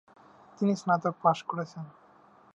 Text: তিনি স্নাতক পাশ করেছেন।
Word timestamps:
তিনি 0.57 0.73
স্নাতক 0.75 1.13
পাশ 1.23 1.37
করেছেন। 1.43 1.85